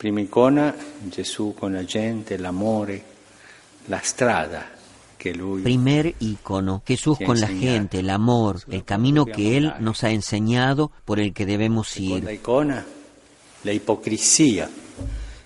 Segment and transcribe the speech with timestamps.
[0.00, 0.74] Prima icona,
[1.10, 3.04] Gesù con la gente, l'amore,
[3.88, 4.66] la strada
[5.18, 10.02] que lui Primer icono, Jesús con la gente, el amor, el camino que Él nos
[10.02, 12.26] ha enseñado, por el que debemos ir.
[12.30, 12.82] icona,
[13.64, 14.70] la ipocrisia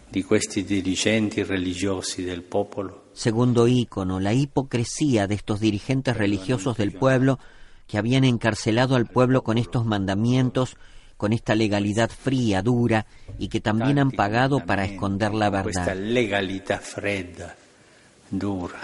[0.09, 6.93] di questi dirigenti religiosi del popolo Segundo icono, la hipocresía de estos dirigentes religiosos del
[6.93, 7.41] pueblo
[7.89, 10.77] que habían encarcelado al pueblo con estos mandamientos,
[11.17, 13.07] con esta legalidad fría, dura,
[13.39, 15.95] y que también han pagado para esconder la verdad.
[15.95, 17.55] legalità fredda,
[18.29, 18.81] dura,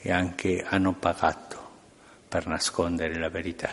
[0.00, 1.70] e anche hanno pagato
[2.28, 3.70] per nascondere la verità.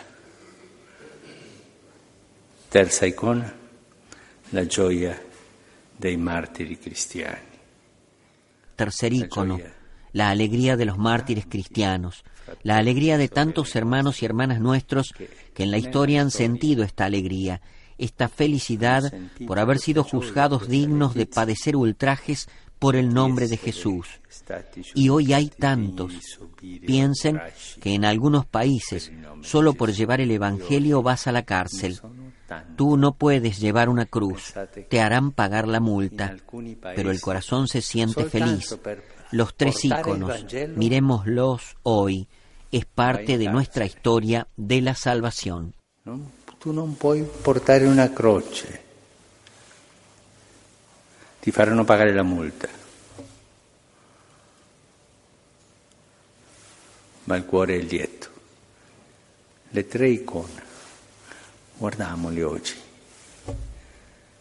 [2.67, 3.51] Terza icona,
[4.49, 5.19] la gioia
[5.95, 7.47] dei martiri cristiani.
[8.75, 9.59] Tercer icono,
[10.13, 12.23] la alegría de los mártires cristianos,
[12.63, 15.13] la alegría de tantos hermanos y hermanas nuestros
[15.53, 17.61] que en la historia han sentido esta alegría,
[17.97, 19.13] esta felicidad
[19.45, 22.47] por haber sido juzgados dignos de padecer ultrajes
[22.79, 24.07] por el nombre de Jesús.
[24.95, 26.39] Y hoy hay tantos.
[26.85, 27.39] Piensen
[27.81, 29.11] que en algunos países,
[29.41, 31.99] solo por llevar el Evangelio vas a la cárcel.
[32.75, 34.53] Tú no puedes llevar una cruz,
[34.89, 36.35] te harán pagar la multa,
[36.95, 38.77] pero el corazón se siente feliz.
[39.31, 40.45] Los tres íconos,
[40.75, 42.27] miremoslos hoy,
[42.71, 45.73] es parte de nuestra historia de la salvación.
[46.59, 48.81] Tu non puoi portare una croce,
[51.39, 52.67] ti faranno pagare la multa.
[57.23, 58.27] Ma il cuore è lieto.
[59.69, 60.63] Le tre icone,
[61.79, 62.73] guardiamoli oggi,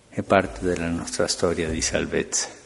[0.08, 2.57] è parte della nostra storia di salvezza.